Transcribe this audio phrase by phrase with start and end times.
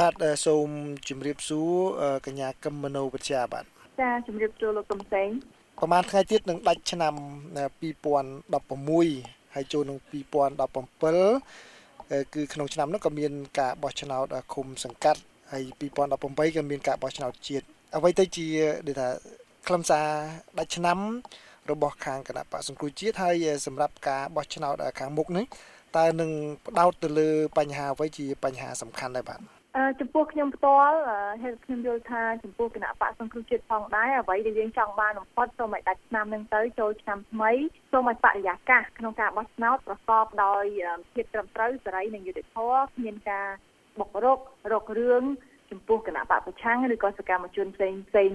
[0.00, 0.14] បាទ
[0.46, 0.68] សូម
[1.08, 1.70] ជម្រាបសួរ
[2.26, 3.64] កញ្ញាកឹមមនោវិជ្ជាបាទ
[4.00, 5.28] ចាជម្រាបសួរលោកកំសែង
[5.80, 7.14] ប្រហែលថ្ងៃទៀតនឹងដាច់ឆ្នាំ
[7.94, 15.20] 2016ហើយចូលនឹង2017គឺក្នុងឆ្នាំនោះក៏មានការបោះឆ្នោតឃុំសង្កាត់
[15.52, 15.62] ហើយ
[16.12, 17.66] 2018ក៏មានការបោះឆ្នោតជាតិ
[17.96, 18.46] អ្វីទៅជា
[18.86, 19.08] ដូចថា
[19.66, 20.06] ខ្លឹមសារ
[20.58, 20.98] ដាច់ឆ្នាំ
[21.70, 23.34] របស់ខាងគណៈបកសង្គ្រោះជាតិហើយ
[23.66, 25.44] សម្រាប់ការបោះឆ្នោតខាងមុខនេះ
[25.96, 26.30] តើនឹង
[26.66, 27.28] ផ្ដោតទៅលើ
[27.58, 29.61] បញ្ហាអ្វីជាបញ្ហាសំខាន់ដែរបាទ
[30.00, 30.96] ចំពោះខ្ញុំផ្ទាល់
[31.42, 37.50] ហេតុខ្ញុំយល់ថាចំពោះគណៈបកសង្គ្រោះជាតិផងដែរអ្វីដែលយើងចង់បានបំផុតសូមឲ្យដាច់ឆ្នាំនឹងទៅចូលឆ្នាំថ្មី
[37.92, 40.64] សូមឲ្យបរិយាកាសក្នុងការបោះឆ្នោតប្រកបដោយ
[41.14, 43.48] ភាពត្រឹមត្រូវសេរីនិងយុត្តិធម៌គ្មានការ
[43.98, 44.38] បុករក
[44.72, 45.22] រករឿង
[45.70, 48.30] ចំពោះគណៈបកប្រឆាំងឬក៏សកម្មជនផ្សេងផ្សេង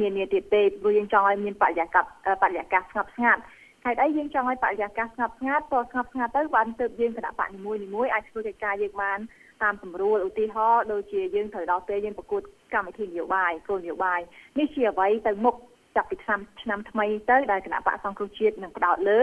[0.00, 2.04] មាននាទៀតទេព្រោះយើងចង់ឲ្យមានបរិយាកាស
[2.42, 3.42] បរិយាកាសស្ងប់ស្ងាត់
[3.84, 9.18] ហេតុអីយើងចង់ឲ្យបរិយាកាសស្ងប់ស្ងាត់ព្រោះស្ងប់ស្ងាត់ទៅបានទើបយើងគណៈបកនីមួយៗអាចធ្វើកិច្ចការយើងបាន
[9.62, 12.42] តាមសម្រួលឧទាហរណ៍ដូចជាយើងត្រូវដល់ពេលយើងប្រកួត
[12.74, 14.20] កម្មវិធីនយោបាយគោលនយោបាយ
[14.58, 15.54] នេះជាអ្វីទៅមុខ
[15.96, 19.20] ចាប់ពីឆ្នាំឆ្នាំថ្មីទៅដែលគណៈបកសង្គ្រោះជាតិនឹងផ្ដោតលើ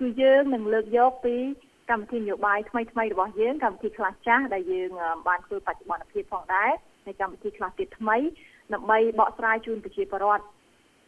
[0.00, 1.36] គឺយើងនឹងលើកយកពី
[1.90, 4.90] កម្មវិធីនយោបាយថ្មីថ្មីរបស់យើងកម្មវិធីខ្លះចាស់ដែលយើង
[5.28, 6.70] បានធ្វើបច្ចុប្បន្នភាពផងដែរ
[7.06, 8.16] នៃកម្មវិធីខ្លះទៀតថ្មី
[8.74, 10.44] ដើម្បីបកស្រាយជូនប្រជាពលរដ្ឋ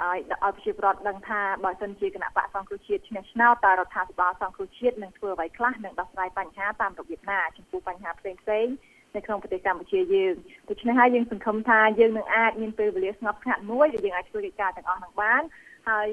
[0.02, 8.66] ឲ្យឲ្យប្រជាពលរដ្ឋដឹងថាបើសិនជាគណៈបកសង្គ្រោះជាតិឈ្នះឆ្នោតតើរដ្ឋាភិបាលសង្គ្រោះជាតិនឹងធ្វើអ្វីខ្លះនឹងដោះស្រាយបញ្ហាតាមរបៀបណាចំពោះបញ្ហាផ្សេងផ្សេង
[9.14, 10.34] នៅក្នុងប្រទេសកម្ពុជាយើង
[10.68, 15.42] ដូច្នេះហើយយើងសង្ឃឹមថាយើងនឹងអាចមានពេលវេលាស្ងប់ស្ងាត់មួយដែលយើងអាចធ្វើកិច្ចការទាំងអស់នឹងបាន
[15.88, 16.08] ហើយ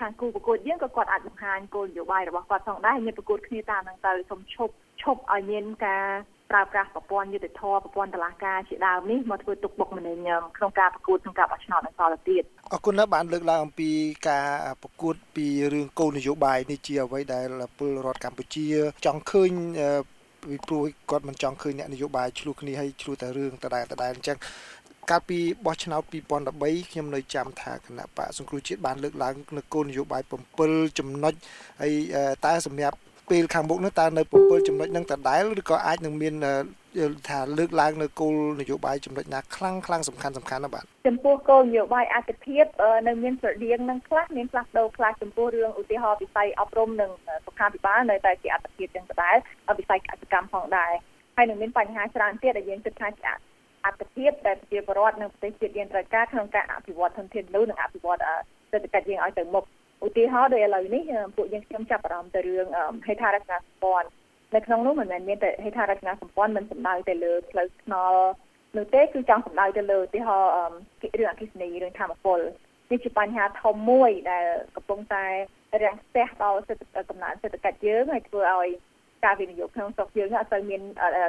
[0.00, 6.06] ខាងគូប្រកួតយើងក៏គាត់អាចបង្ហាញគោលនយោបាយរបស់គាត់ផងដែរមានប្រកួតគ្នាតាមនឹងទៅសូមឈប់ឈប់ឲ្យមានការ
[6.50, 10.16] ប្រើប្រាស់ប្រព័ន្ធយុតិធធប្រព័ន្ធតឡាការជាដើមនេះមកធ្វើទុកបុកម្នេញ
[10.56, 12.42] ក្នុងការប្រកួតក្នុងការបោះឆ្នោតនៅសល់ទៀត
[12.72, 13.90] អរគុណណាស់បានលើកឡើងអំពី
[14.28, 14.46] ការ
[14.82, 18.66] ប្រកួតពីរឿងគោលនយោបាយនេះជាអ្វីដែលពលរដ្ឋកម្ពុជា
[19.06, 19.50] ចង់ឃើញ
[20.42, 24.38] ពីព្រោះគាត់មិនចង់ឃើញអ្នកនយោបាយឆ្លោះគ្នាហើយឆ្លោះតែរឿងដដែលដដែលអញ្ចឹង
[25.10, 26.02] កាលពីបោះឆ្នោត
[26.48, 30.22] 2013ខ្ញុំនៅចាំថាគណៈបកសង្គ្រោះជាតិបានលើកឡើងនៅគោលនយោបាយ
[30.60, 31.34] 7ចំណុច
[31.82, 31.92] ហើយ
[32.44, 32.98] តែសម្រាប់
[33.30, 36.34] ពេលខាងមុខនោះតើនៅ7ចំណុចនឹងដដែលឬក៏អាចនឹងមាន
[37.28, 42.64] ថាលើកឡើងនៅគោលនយោបាយចំណុចណាខ្លាំងខ្លាំងសំខាន់សំខាន់ណាបាទចំពោះគោលនយោបាយអតិភិប
[43.08, 47.10] នៅមានស្រដៀងនឹងខ្លះមានផ្លាស់ប្ដូរខ្លះចំពោះរឿងឧទាហរណ៍វិស័យអប់រំនិង
[47.46, 49.36] សុខាភិបាលនៅតែជាអតិភិបទាំងដដែល
[49.78, 50.92] វិស័យកសិកម្មផងដែរ
[51.36, 53.08] ហើយនឹងមានបញ្ហាច្រើនទៀតដែលយើងគិតថា
[53.86, 58.20] អត្តភាពដែលប្រជាពលរដ្ឋនិងប្រទេសជាតិយើងត្រូវការក្នុងការអភិវឌ្ឍធនធានមនុស្សនិងអភិវឌ្ឍ
[58.70, 59.64] សេដ្ឋកិច្ចយើងឲ្យទៅមុខ
[60.06, 61.02] ឧទាហរណ៍ដូចឥឡូវនេះ
[61.36, 62.66] ពួកយើងខ្ញុំចាប់អារម្មណ៍ទៅរឿង
[63.06, 64.08] ហេដ្ឋារចនាសម្ព័ន្ធ
[64.54, 68.20] នៅក្នុងនោះមិនមែនមានតែហេដ្ឋារចនាសម្ព័ន្ធមិនសំដៅទៅលើផ្លូវថ្នល់
[68.76, 70.76] នោះទេគឺចង់សំដៅទៅលើឧទាហរណ៍
[71.18, 72.40] រឿងអគិសនីរឿងធម្មពល
[72.90, 74.44] នេះជាបញ្ហាធំមួយដែល
[74.76, 75.24] កំពុងតែ
[75.82, 78.68] រាំងស្ទះដល់សេដ្ឋកិច្ចកំណើនសេដ្ឋកិច្ចយើងហើយធ្វើឲ្យ
[79.24, 80.82] ការវិនិយោគក្នុងស្រុកយើងអត់សូវមាន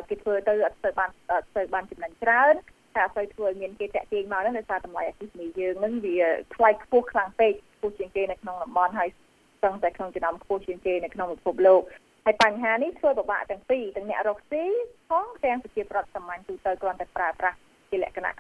[0.10, 2.56] គេធ្វើទៅអត់សូវបានអត់សូវបានចំណេញច្រើន
[2.96, 6.18] តែអត់សូវធ្វើមានគេតាក់ទាញមកហ្នឹងដោយសារតម្លៃអគិសនីយើងហ្នឹងវា
[6.56, 11.82] ថ្លៃខ្ពស់ខ្លាំងពេកខ្ពស់ជាងគេនៅក្នុងតំបន់ហើយស្ទើរតែក្នុងចំណោមខ្ពស់ជាងគេនៅក្នុងពិភពលោក
[12.26, 14.64] ហើយបញ្ហានេះធ្វើពិបាកទាំងពីរទាំងអ្នករកស៊ី
[15.10, 17.58] ផងទាំងប្រជាប្រដ្ឋសាមញ្ញទូទៅគ្រាន់តែប្រើប្រាស់
[17.90, 18.34] ជាលក្ខណៈ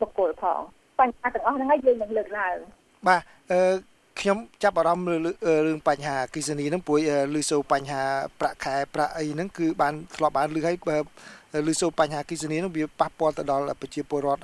[0.00, 0.60] បុគ្គលផង
[1.00, 2.56] បញ្ហាទាំងអស់ហ្នឹងហើយយើងនឹងលើកឡើង
[3.08, 3.60] បាទអឺ
[4.20, 5.32] ខ្ញុំចាប់អារម្មណ៍លើ
[5.66, 6.98] រឿងបញ្ហាគិសនីហ្នឹងព្រោះ
[7.34, 8.02] លឺសូបញ្ហា
[8.40, 10.76] ប្រាក់ខែប្រាក់អីហ្នឹងគឺបានធ្លាប់បានលឺឲ្យ
[11.68, 14.42] លឺសូបញ្ហាគិសនីហ្នឹងវាប៉ះពាល់ទៅដល់ប្រជាពលរដ្ឋ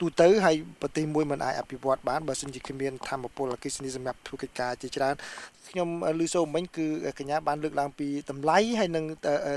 [0.00, 5.14] ទូទៅហើយប្រទេសមួយមិនអាចអភិវឌ្ឍបានបើសិនជាគ្មានធម្មពលអគិសនីសម្រាប់ធ្វើកិច្ចការជាច្រើន
[5.68, 5.88] ខ្ញុំ
[6.20, 6.86] លឺសូមិញគឺ
[7.18, 9.04] កញ្ញាបានលើកឡើងពីតម្លៃហើយនឹង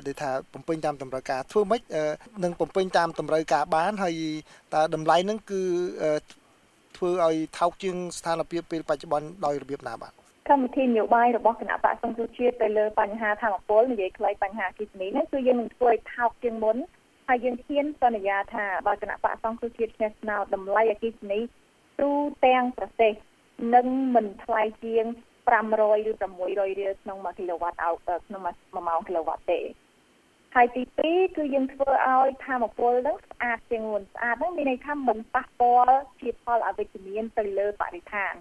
[0.08, 1.82] ដែលថាបំពេញតាមតម្រូវការធ្វើម៉េច
[2.44, 4.16] នឹងបំពេញតាមតម្រូវការបានហើយ
[4.74, 5.62] តើតម្លៃហ្នឹងគឺ
[7.00, 10.14] ធ្វើឲ្យថោកជាងស្ថានភាពពេលបច្ចុប្បន្នដោយរបៀបណាបាទ
[10.50, 16.78] កម្មវិធីនយោបាយរបស់គណៈបកសង្គ្រោះជាតិទៅលើបញ្ហាធម្មពលនិយាយខ្លីបញ្ហាគិសនីនេះគឺយើងនឹងធ្វើឲ្យថោកជាងមុន
[17.28, 21.40] ហើយយើងហ៊ានសន្យាថាបើគណៈបកសង្គ្រោះជាតិឈ្នះឆ្នោតតម្លៃអគិសនី
[22.00, 22.10] ទូ
[22.46, 23.14] ទាំងប្រទេស
[23.76, 25.06] នឹងមិនថ្លៃជាង
[25.50, 27.92] 500ឬ600រៀលក្នុង1គីឡូវ៉ាត់អោ
[28.28, 29.60] ក្នុង1ម៉ោងគីឡូវ៉ាត់ទេ
[30.56, 38.34] ហើយទី2គឺយើងធ្វើឲ្យធម្មពលហ្នឹងស្អាតជាងមុនស្អាតហ្នឹងមានន័យថាមិនប៉ះពាល់ជាផលអវិជ្ជមានទៅលើបរិស្ថាន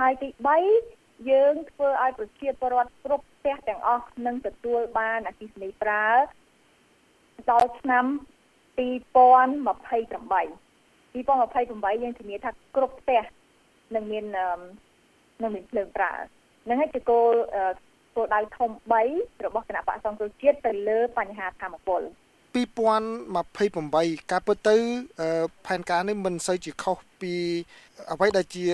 [0.00, 0.28] ហើយទី
[0.78, 6.06] 3យើងធ្វើឲ្យប្រជាពលរដ្ឋគ្រប់ផ្ទះទាំងអស់នឹងទទួលបានអគិសនីប្រើ
[7.50, 8.04] ដល់ឆ្នាំ
[8.76, 8.78] 2028
[11.14, 13.22] 2028យើងធានាថាគ្រប់ផ្ទះ
[13.94, 14.24] នឹងមាន
[15.42, 16.14] នឹងមានភ្លើងប្រើ
[16.68, 17.32] នឹងហើយជាគោល
[18.16, 18.70] គោលដៅធំ
[19.08, 22.02] 3របស់គណៈបកសង្គ្រោះជាតិទៅលើបញ្ហាធម្មពល
[22.56, 24.76] 2028ការពិតទៅ
[25.66, 27.34] ផែនការនេះមិនសូវជាខុសពី
[28.12, 28.64] អ្វីដែលជា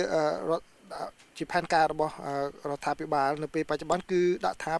[1.37, 2.13] ជាផែនការរបស់
[2.69, 4.73] រដ្ឋាភិបាលនៅពេលបច្ចុប្បន្នគឺដាក់ថា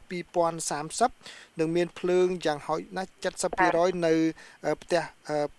[0.78, 3.12] 2030នឹងមានភ្លើងយ៉ាងហោចណាស់
[3.58, 4.14] 70%នៅ
[4.82, 5.02] ផ្ទះ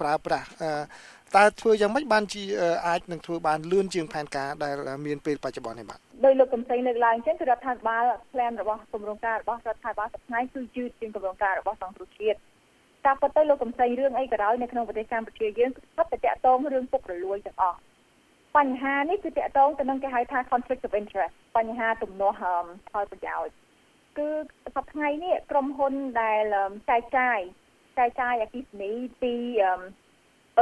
[0.00, 0.46] ប្រើប្រាស់
[1.36, 2.42] តើធ្វើយ៉ាងម៉េចបានជា
[2.86, 4.74] អាចនឹងធ្វើបានលឿនជាងផែនការដែល
[5.06, 12.38] មានពេលបច្ចុប្បន្ននេះបាទ ដោយលោកកំសែងលើកឡើងចឹងគឺរដ្ឋាភិបាល plan របស់គម្រោងការរបស់រដ្ឋាភិបាលសប្តាហ៍គឺយឺតជាងគម្រោងការរបស់សង្គ្រោះជាតិ
[13.06, 17.78] តាមពិតទៅលោកកំសែងរឿងអីក៏ដោយនៅក្នុងប្រទេសកម្ពុជាយើងគឺស្បតែតាក់ទងរឿងពុករលួយទាំងអស់
[18.56, 22.36] បញ្ហានេះគឺតាក់ទងទៅនឹងគេហៅថា conflict of interest បញ្ហាទំនាស់
[22.90, 23.54] ផលប្រយោជន៍
[24.18, 24.28] គឺ
[24.64, 26.40] សប្តាហ៍នេះក្រុមហ៊ុនដែល
[26.90, 27.38] ចែកចាយ
[27.98, 28.90] ចែកចាយអគិសនី
[29.22, 29.34] ពី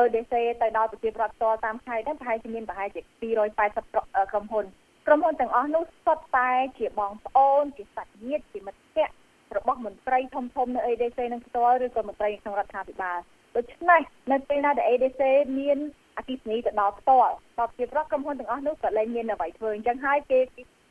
[0.01, 0.33] EDC
[0.63, 4.65] ទៅដល់ប្រជាប្រដ្ឋផ្ទាល់តាមខេត្តហ្នឹងប្រហែលជាមានប្រហែលជា280ក្រុមហ៊ុន
[5.07, 9.15] ក្រុមហ៊ុនទាំងអស់នោះសុទ្ធតែជាបងប្អូនជាសាច់ញាតិជាមិត្តភក្តិ
[9.57, 13.19] របស់មន្ត្រីធំធំនៅ EDC នឹងផ្ទាល់ឬក៏មន្ត្រីក្នុងរដ្ឋាភិបាល
[13.57, 14.01] ដូច្នេះ
[14.33, 15.23] នៅពេលណាដែល EDC
[15.59, 15.79] មាន
[16.19, 20.41] អគិសនីទៅដល់ផ្ទាល់ដល់ជាប្រកក្រុមហ៊ុនទាំងអស់នោះក៏លែងមានអ្វីធ្វើអញ្ចឹងហើយគេ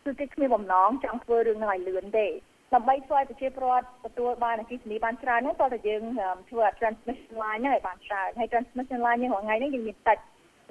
[0.06, 2.28] គឺគេគ្មានបំណងចង់ធ្វើរឿងហ្នឹងឲ្យលឿនទេ
[2.74, 6.02] ដើម្បីធ្វើឲ្យប្រជាពលរដ្ឋទទួលបានអគិសនីបានច្រើនហ្នឹងតើតើយើង
[6.50, 10.18] ធ្វើ transmission line ហ្នឹងឲ្យបានច្រើនហើយ transmission line យើងរាល់ថ្ងៃនេះយើងមានតិច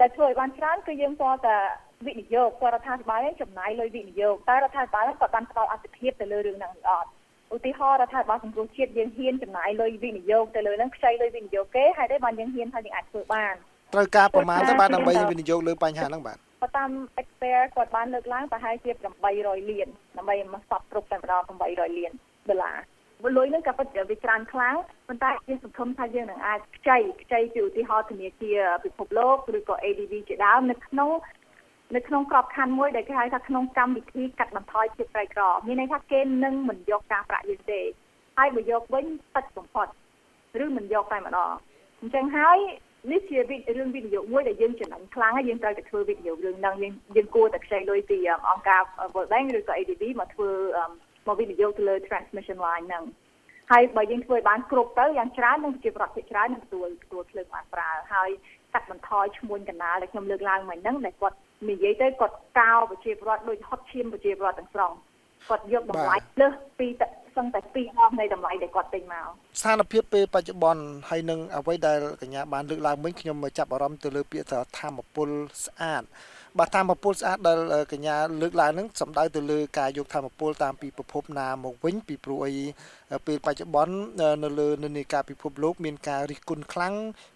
[0.00, 1.56] ដែលធ្វើឲ្យបានច្រើនគឺយើងតើតើ
[2.06, 7.08] វិនិយោគរដ្ឋាភិបាលចំណាយលុយវិនិយោគតែរដ្ឋាភិបាលគាត់បានផ្ដល់អត្ថភាពទៅលើរឿងហ្នឹងឬអត់
[7.54, 13.54] ឧទាហរណ៍រដ្ឋាភិបាលសង្គ្រោះជាតិយើងហ៊ានចំណាយលុយវិនិយោគទៅលើហ្នឹងខ្ចីលុយវិនិយោគគេហើយដែរបានយើងហ៊ានថាយើងអាចធ្វើបាន
[13.94, 16.36] ត្រូវការប្រមាណទៅបានដើម្បីវិនិយោគលើបញ្ហាហ្នឹងបាទ
[16.76, 18.90] តាម expert គាត់បានលើកឡើងប្រហែលជា
[19.30, 22.12] 800លានដើម្បីមកសពគ្រប់តែម្ដង800លាន
[22.48, 22.72] ដុល្លា
[23.24, 24.76] រលុយហ្នឹងក៏ពិតវាច្រើនខ្លាំង
[25.08, 31.10] ប៉ុន្តែយើងសង្ឃឹមថាយើងនឹងអាចខ្ចីខ្ចីពីឧទាហរណ៍ធនាគារពិភពលោកឬក៏ ADB ជាដើមនៅក្នុង
[31.96, 37.80] នៅក្នុងក្របខ័ណ្ឌមួយដែលគេហៅថាក្នុងកម្មវិធីកាត់បន្ថយភាពក្រីក្រមានន័យថាគេនឹងមិនយកការប្រាក់យើងទេ
[38.38, 39.06] ហើយបើយកវិញ
[39.36, 39.88] តិចបំផុត
[40.64, 41.52] ឬមិនយកតែម្ដង
[42.00, 42.58] អញ្ចឹងហើយ
[43.12, 48.18] នេះជារឿងវិនិយោគមួយដែលយើងចំណេញខ្លាំងហើយយើងត្រូវតែធ្វើវិនិយោគរឿងហ្នឹងយើងយើងគួរតែខ្ចីលុយពី
[48.50, 48.82] អង្គការ
[49.14, 50.50] World Bank ឬក៏ ADB មកធ្វើ
[51.28, 53.04] មកវិនិយោគទៅលើ transmission line ហ្នឹង
[53.70, 58.30] ហើយបើយើងធ្វើឲ្យបានគ្រប់ទៅយ៉ាងច្រើននឹងជាប្រតិច្រើននឹងទទួលទទួលភ្លើងបានប្រើហើយ
[58.72, 61.36] កាត់បន្ថយឈ្មួញកណ្ដាលដែលខ្ញុំលើកឡើងមិញហ្នឹងដែលគាត់
[61.68, 64.92] និយាយទៅគាត់កោប្រជាពលរដ្ឋដូចហត់ឈាមប្រជាពលរដ្ឋទាំងស្រុង
[65.48, 66.86] គាត់យកតម្លៃលើសពី
[67.36, 69.26] សឹងតែពីរអស់នៃតម្លៃដែលគាត់ទិញមក
[69.60, 75.28] ស្ថានភាពពេលបច្ចុប្បន្នហើយនឹងអ្វីដែលកញ្ញាបានលើកឡើងវិញខ្ញុំចាប់អារម្មណ៍ទៅលើពាក្យថាធម្មពល
[75.64, 76.02] ស្អាត
[76.58, 77.58] បាទធម្មពលស្អាតដែល
[77.92, 82.56] កញ្ញាលើកឡើងហ្នឹងសំដៅទៅលើការយកធម្មពលតាមពីប្រភពណាមកវិញពីព្រោះអី
[83.26, 83.94] ពេលបច្ចុប្បន្ន
[84.44, 86.94] នៅលើនិន្នាការពិភពលោក មានការរិះគន់ខ្លាំង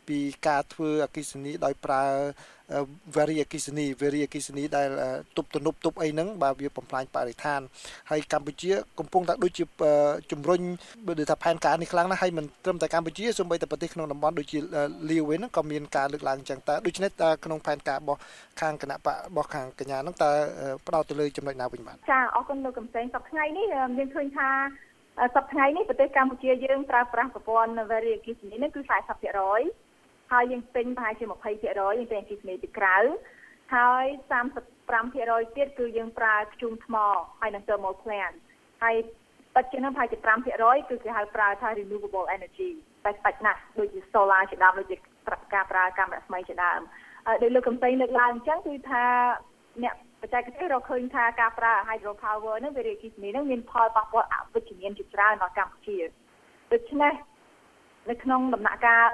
[0.09, 0.19] ពី
[0.49, 2.05] ការធ្វើអកិសនីដោយប្រើ
[3.17, 4.89] very អកិសនី very អកិសនីដែល
[5.37, 7.61] ទប់ទំនប់ទប់អីហ្នឹងបាទវាបំផ្លាញបរិស្ថាន
[8.11, 9.65] ហើយកម្ពុជាកំពុងតែដូចជា
[10.33, 10.61] ជំរុញ
[11.07, 14.59] បើដូចថាផែនការនេះខ្លាំងណាស់ហើយមិនត្រឹមតែកម្ពុជាសូម្បីតែប្រទេសក្នុងតំបន់ដូចជា
[15.11, 18.21] លាវវិញហ្នឹងក៏មានការលើកឡើងអញ្ចឹងតើដូច្នេះតើក្នុងផែនការរបស់
[18.61, 20.31] ខាងគណៈបករបស់ខាងកញ្ញាហ្នឹងតើ
[20.87, 24.49] ផ្ដោតទៅលើចំណុចណាវិញបាទចាអរគុណលោកកំសែងសប្តាហ៍ថ្ងៃនេះយើងឃើញថា
[25.37, 29.84] សប្តាហ៍ថ្ងៃនេះប្រទេសកម្ពុជាយើងប្រើប្រាស់ប្រព័ន្ធ very អគ្គិសនីនេះគឺ40%
[30.33, 31.31] ហើយយើងពេញប្រហែលជា20%
[31.99, 32.97] យើងពេញអគ្គិសនីពីក្រៅ
[33.75, 34.05] ហើយ
[34.73, 36.97] 35%ទៀតគឺយើងប្រើធ្យូងថ្ម
[37.41, 38.37] ហើយនិង thermal plant
[38.83, 38.97] ហើយ
[39.57, 42.71] បច្ចុប្បន្នប្រហែលជា5%គឺគេហៅប្រើថា renewable energy
[43.05, 44.97] តែស្ដាច់ណាស់ដូចជា solar ជាដើមដូចជា
[45.55, 46.81] ការប្រើកាំរស្មីជាដើម
[47.43, 49.05] ដោយលោកកំសែងលើកឡើងអញ្ចឹងគឺថា
[49.83, 55.99] អ្នកបច្ចេកទេសរកឃើញថាការប្រើ hydro power នឹងវារាគីសនីនឹងមានផលប៉ះពាល់អវិជ្ជមានជាច្រើនដល់កម្ពុជា
[56.73, 57.15] ដូច្នេះ
[58.11, 59.11] នៅក្នុងដំណាក់កាល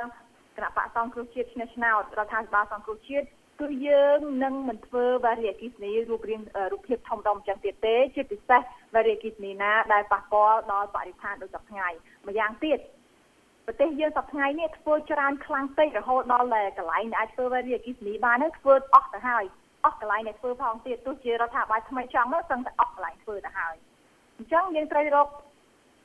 [0.56, 3.26] គណៈបកសង្គ្រោះជាតិឆ្នះឆ្នោតរដ្ឋាភិបាលសង្គ្រោះជាតិ
[3.60, 6.42] គឺយើងនឹងមិនធ្វើវារីអគិសនីរូបរាង
[6.72, 8.60] រូបភាពធំដុំចឹងទៀតទេ ជាពិសេស
[8.94, 12.78] វារីអគិសនីណាដែលប៉ះពាល់ដល់បរិស្ថានដូចសប្តាហ៍ម្យ៉ាងទៀត
[13.66, 19.44] ប្រទេសយើងសប្តាហ៍នេះធ្វើច្រើនខ្លាំងពេករហូតដល់កន្លែងដែលអាចធ្វើវារីអគិសនីបានហ្នឹងធ្វើអស់ទៅហើយ
[19.84, 23.74] អស់កន្លែងដែលធ្វើផងទៀតទោះជារដ្ឋាភិបាលថ្មីចង់មកសឹងតែអស់កន្លែងធ្វើទៅហើយ
[24.36, 25.28] អញ្ចឹងយើងត្រូវរក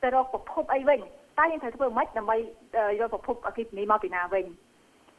[0.02, 1.00] ទៅរកប្រភពអីវិញ
[1.38, 2.36] តែយើងត្រូវធ្វើម៉េចដើម្បី
[3.00, 4.44] យកប្រភពអគិសនីមកពីណាវិញ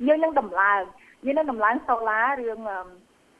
[0.08, 0.82] យើងនឹងដំឡើង
[1.26, 2.60] យើងនឹងដំឡើងសូឡារឿង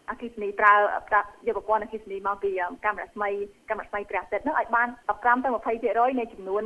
[0.10, 0.74] អគិសនីប្រើ
[1.10, 2.50] ប្រាក់យកប្រព័ន្ធអគិសនីមកពី
[2.86, 3.30] កាមេរ៉ាស្មី
[3.70, 5.50] កាមេរ៉ាស្មីព្រះអាទិត្យហ្នឹងឲ្យបាន15ទៅ
[6.10, 6.64] 20%នៃចំនួន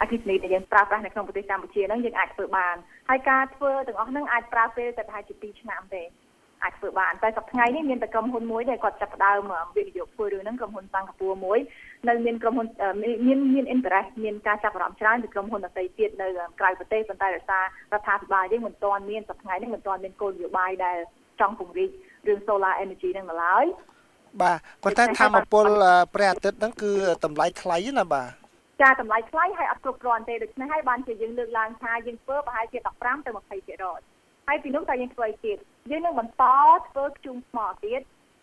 [0.00, 2.76] អគិសនីដែលយើងប្រើប្រាស់នៅក្នុងប្រទេសកម្ពុជាហ្នឹងយើងអាចធ្វើបាន
[3.08, 6.02] ហើយការធ្វើទាំងអស់ហ្នឹងអាចប្រើពេលតែប្រហែលជា2ឆ្នាំទេ
[6.62, 9.40] អាចធ្វើបានតែសប្តាហ៍ថ្ងៃនេះមានតែក្រុមហ៊ុនមួយដែលគាត់ចាប់ផ្ដើម
[9.76, 11.58] វិនិយោគធ្វើរឿងហ្នឹងក្រុមហ៊ុនសិង្ហបុរីមួយ
[12.08, 12.68] នៅមានក្រុមហ៊ុន
[13.02, 16.26] មានមាន interest មានការចាប់អារម្មណ៍ច្រើនពីក្រុមហ៊ុនដទៃទៀតនៅ
[16.60, 20.98] ក្រៅប្រទេសប៉ុន្តែដោយសាររដ្ឋាភិបាលយើងមិនទាន់មានសប្តាហ៍ថ្ងៃនេះមិនទាន់មានគោលនយោបាយដែល
[21.40, 21.90] ចង់ពង្រីក
[22.28, 23.64] រឿង solar energy ហ្នឹងមកឡើយ
[24.42, 25.66] បាទប៉ុន្តែធម្មពល
[26.14, 26.92] ព្រះអាទិត្យហ្នឹងគឺ
[27.24, 28.28] តម្លៃថ្លៃណាបាទ
[28.82, 34.17] ចាតម្លៃថ្លៃហើយអត់គ្រប់គ្រាន់ទេដូច្នេះហើយបានជាយើងលើកឡើងថាយើងធ្វើប្រហែលជា15ទៅ20%
[34.50, 35.56] ហើយពីនោះតើយើងធ្វើអីទៀត
[35.90, 36.44] យើងនឹងបន្ត
[36.88, 38.00] ធ្វើខ្ជុំថ្មទៀត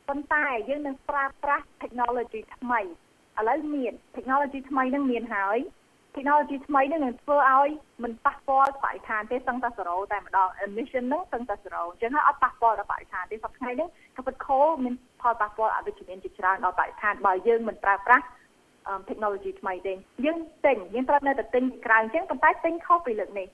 [0.08, 2.86] ប៉ុន្តែយើងនឹងប្រើប្រាស់ technology ថ្មីឥ
[3.48, 5.60] ឡូវមាន technology ថ្មីនឹងមានហើយ
[6.16, 7.70] technology ថ្មីនឹងនឹងធ្វើឲ្យ
[8.04, 18.26] មិនប៉ះពាល់បរិស្ថានទេសឹងតែ0តែម្ដង emission នឹងសឹងតែ0អញ្ចឹងហើយអត់ប៉ះពាល់ដល់បរិស្ថានទេសប្តាហ៍ថ្ងៃនេះក៏ពិត coal មានផលប៉ះពាល់អវិជ្ជមានជាច្រើនដល់បរិស្ថានបើយើងមិនប្រើប្រាស់
[19.10, 19.94] technology ថ្មីទេ
[20.26, 23.48] យើងទិញយើងត្រូវនៅតែទិញពីក្រៅអញ្ចឹងប៉ុន្តែទិញខុសពីលើកនេះ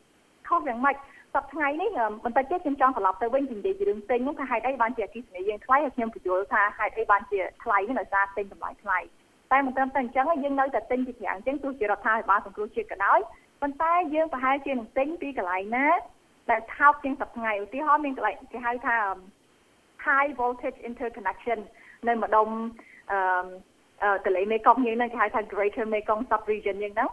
[0.47, 0.95] ខុសយ៉ាងម៉េច
[1.35, 1.89] សប្តាហ៍ថ្ងៃនេះ
[2.25, 8.99] បន្តិចទៀតខ្ញុំចង់ត្រឡប់ទៅវិញពីនិយាយពីរឿងទិញនោះថាហេតុអីបានជាអគិសនីយើងថ្លៃហើយខ្ញុំបញ្យល់ថាហេតុអីបានជាថ្លៃនេះដោយសារទិញតម្លៃថ្លៃ
[9.51, 13.19] តែមិនត្រឹមតែអញ្ចឹងយើងនៅតែទិញពីក្រៅអញ្ចឹងទោះជារដ្ឋាភិបាលសង្គ្រោះជាតិក៏ដោយ
[13.61, 15.87] ប៉ុន្តែយើងប្រហែលជានឹងទិញពីកន្លែងណា
[16.51, 18.97] ដែលថោកជាងសប្តាហ៍ថ្ងៃឧទាហរណ៍មានកន្លែងគេហៅថា
[20.05, 21.59] high voltage interconnection
[22.07, 22.47] នៅម្ដុំ
[23.11, 27.09] អឺទន្លេមេគង្គយើងហ្នឹងគេហៅថា Greater Mekong Sub Region យើងហ្នឹង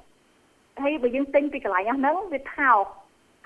[0.83, 2.85] ហើយបើយើងទិញពីកន្លែងហ្នឹងវាថោក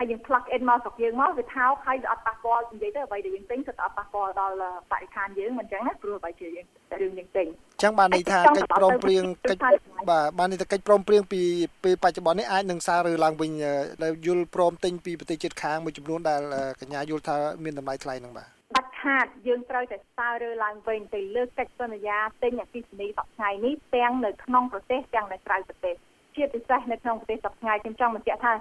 [0.02, 4.56] ហើយយើង plug in មកស្រុកយើងមកវាថោកហើយវាអត់ប៉ះពាល់និយាយទៅអ្វីដែលយើងទិញគឺអត់ប៉ះពាល់ដល់
[4.90, 6.66] បរិស្ថានយើងមិនអញ្ចឹងណាព្រោះអ្វីជាយើង
[7.00, 9.62] រឿងយើងទិញអញ្ចឹងបានន័យថាកិច្ចព្រមព្រៀងកិច្ច
[10.11, 11.42] បាទបានន័យថាកិច្ចព្រមព្រៀងពី
[11.85, 13.50] ពេលបច្ចុប្បន្ននេះអាចនឹងសាររើឡើងវិញ
[14.02, 16.42] ដែលយល់ព្រមទិញពីប្រទេសជិតខាងមួយចំនួនដែល
[16.80, 25.94] កញ្ញាយល់ថាមានតម្លៃថ្លៃនឹងបាទដាច់ខាតយើងត្រូវតែស្ទើររើឡើងវិញទៅលើកិច្ចសន្យាទិញអគិសនីសប្តាហ៍នេះទាំងនៅក្នុងប្រទេសទាំងនៅក្រៅប្រទេស
[26.35, 28.52] ជាពិសេសនៅក្នុងប្រទេសសប្តាហ៍ខ្ញុំចង់បញ្ជាក់ថា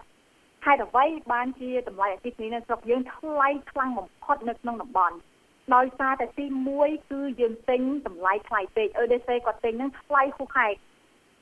[0.66, 5.16] ហេតុអ្វីបានជាតម្លៃអគិសនីនៅស្រុកយើងថ្លៃខ្លាំងបំផុតនៅក្នុងតំបន់
[5.76, 6.46] ដោយសារតែទី
[6.80, 10.78] 1គឺយើងទិញតម្លៃថ្លៃពេក EDC គាត់ទិញហ្នឹងថ្លៃហួសហេតុ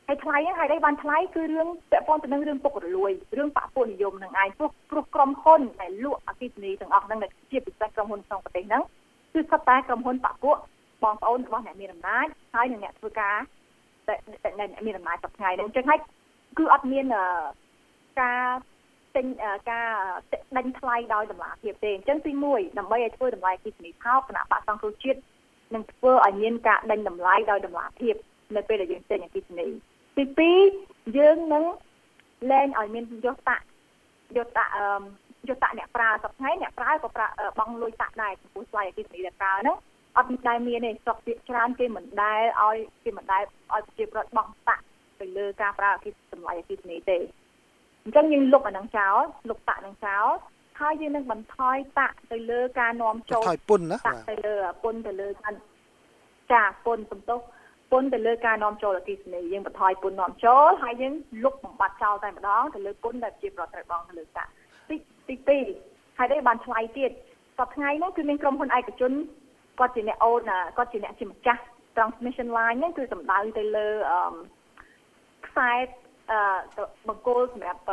[0.07, 7.19] ហើយថ្លៃហ្នឹងហើយបានថ្លៃគឺរឿងពាក់ព័ន្ធទៅនឹងរឿងពុករលួយរឿងបពុនិយមនឹងឯងព្រោះព្រោះក្រុមហ៊ុនដែលលក់អគិសនីទាំងអស់ហ្នឹង
[7.51, 8.83] ជាពិសេសក្រុមហ៊ុនក្នុងប្រទេសហ្នឹង
[9.33, 10.51] គឺសុទ្ធតែក្រុមហ៊ុនបពុ
[11.03, 13.37] បងប្អូនរបស់អ្នកមានអំណាចហើយនឹងអ្នកធ្វើការ
[14.07, 14.13] តែ
[14.59, 15.99] អ្នកមានអំណាចសប្តាហ៍ហ្នឹងអញ្ចឹងហើយ
[16.57, 17.05] គឺអត់មាន
[18.21, 18.41] ការ
[19.15, 19.27] ទិញ
[19.71, 19.89] ការ
[20.57, 25.19] ដេញថ្លៃដោយតម្លាភាពទេអញ្ចឹងទី1ដើម្បីឲ្យធ្វើតម្លៃអគិសនីថោកគណៈបកសង្គ្រោះជាតិ
[25.75, 28.15] នឹងធ្វើឲ្យមានការដេញតម្លៃដោយតម្លាភាព
[28.55, 29.67] នៅពេលដែលយើងទិញអគិសនី
[30.17, 31.65] ទី2យើងនឹង
[32.51, 33.59] លែងឲ្យមានយុទ្ធៈ
[34.37, 34.85] យុទ្ធៈអឺ
[35.47, 37.27] យុទ្ធៈអ្នកប្រើសប្តាហ៍អ្នកប្រើក៏ប្រើ
[37.59, 39.77] បងលុយតាក់ដែរចំពោះស្លាយអគិសនីដែលប្រើហ្នឹង
[40.17, 44.83] អត់មានតែមានទេស្រុកទៀតច្រើនគេមិនដែលឲ្យគេមិនដែលឲ្យប្រជាប្រដ្ឋបង់តាក់
[45.19, 47.17] ទៅលើការប្រើអគិសតម្លៃអគិសនីទេ
[48.09, 49.17] អញ្ចឹងយើងលុបអានឹងចោល
[49.49, 50.27] លុបតាក់នឹងចោល
[50.79, 55.27] ហើយយើងនឹងបន្ថយតាក់ទៅលើការនាំចូលបន្ថយពុនណាតាក់ទៅលើពុនទៅលើ
[56.51, 57.39] ចាពុនសំទោស
[57.91, 61.13] ពុនទៅលើការនាំចូលអគិសនីយើងបន្ថយពុននាំចូលហើយយើង
[61.43, 64.49] លុបបំបត្តិចោលតែម្ដងទៅលើពុនដែលជាប្រត្រូវបងទៅលើតាក់
[64.89, 64.95] ទី
[65.27, 67.11] ទី2ហើយនេះបានថ្លៃទៀត
[67.57, 69.11] សប្តាហ៍ថ្ងៃហ្នឹងគឺមានក្រុមហ៊ុនឯកជន
[69.79, 71.61] គាត់ជាអ្នកអូនគាត់ជាអ្នកជាម្ចាស់
[71.95, 74.35] transmission line ហ្នឹងគឺសំដៅទៅលើអឺ
[75.47, 76.08] ខ្សែអឺ
[77.07, 77.89] បង្គោលសម្រាប់ប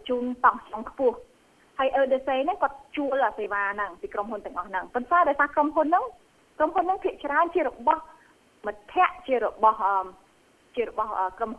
[0.00, 1.16] ញ្ជូនតង់ចុងខ្ពស់
[1.78, 6.04] ហើយ EDC ហ្នឹងគាត់ជួលអាសេវាហ្នឹងពីក្រុមហ៊ុនទាំងអស់ហ្នឹងប៉ុន្តែដោយសារក្រុមហ៊ុនហ្នឹង
[6.58, 8.02] ក្រុមហ៊ុនហ្នឹងភាគច្រើនជារបស់
[8.66, 10.06] មធ្យៈជារបស់អឺ
[10.76, 11.50] ជារបស់ក្រុម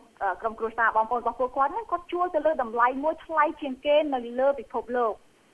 [0.42, 5.14] ក្រុមគ្រួសារបងប្អូនរបស់ពួកគាត់ហ្នឹងគាត់ជួលទៅលើតម្លៃមួយថ្លៃជាងគេនៅលើពិភពលោក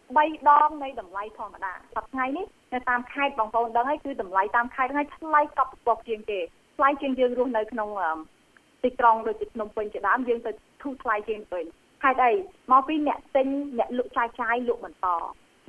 [0.10, 6.40] 3ដងនៃតម្លៃធម្មតាសប្តាហ៍ថ្ងៃនេះនៅតាមខេត្តបងប្អូនដឹងហើយគឺតម្លៃតាមខេត្តហ្នឹងថ្លៃកប់ពពកជាងគេ
[6.78, 7.90] ថ្លៃជាងយើងរស់នៅក្នុង
[8.84, 11.62] ទីក្រុងដូចជាភ្នំពេញជាដើមយើងទៅធូរថ្លៃជាងទៅ
[12.04, 12.34] ហេតុអី
[12.72, 15.08] មកពីអ្នកទិញអ្នកលក់ចាយចាយលក់បន្ត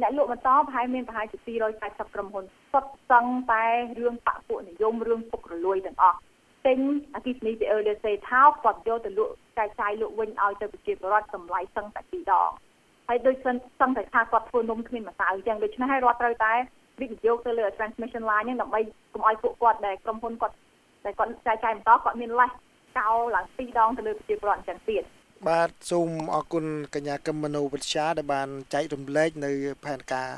[0.01, 1.39] អ្នកលក់បន្តប្រហែលមានប្រហែលជា
[1.77, 3.65] 240ក្រុមហ៊ុនសុទ្ធសឹងតែ
[3.99, 6.19] រឿងបពុនិយមរឿងពុករលួយទាំងអស់
[6.67, 6.79] ទិញ
[7.15, 12.51] អគិសនីពី LDC ថោកគាត់យកទៅលក់ចាយចាយលក់វិញឲ្យទៅប្រជាពលរដ្ឋតម្លៃសឹងតែពីរដង
[13.09, 16.53] ហើយដូចសឹងសឹងតែថាគាត់ធ្វើនំគ្មានម្សៅអញ្ចឹងដូច្នេះហើយរដ្ឋត្រូវតែ
[17.01, 18.81] វិនិយោគទៅលើ transmission line ហ្នឹងដើម្បី
[19.13, 20.55] កុំឲ្យពួកគាត់ដែលក្រុមហ៊ុនគាត់
[21.05, 22.51] ដែលគាត់ចាយចាយបន្តគាត់មានលេស
[22.99, 25.03] កោឡើងពីរដងទៅលើប្រជាពលរដ្ឋអញ្ចឹងទៀត
[25.49, 29.51] បាទសូមអរគុណកញ្ញាកឹមមនោវិទ្យាដែលបានចែករំលែកនៅ
[29.85, 30.29] ផែនការ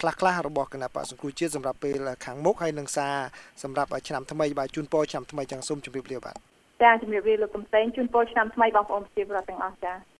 [0.00, 3.14] ខ្លះខ្លះរបស់គណៈបកសង្គ្រោះជាតិសម្រាប់ពេលខាងមុខហើយនឹងសារ
[3.62, 6.36] សម្រាប់ឆ្នាំថ្មីបាទជូនពរឆ្នាំថ្មីចឹងសូមជម្រាបលាបាទ
[6.82, 9.92] ចាជម្រាបលាលោកកំសែងជូនពរឆ្នាំថ្មីបងប្អូនប្រជាពលរដ្ឋទាំងអស់ចា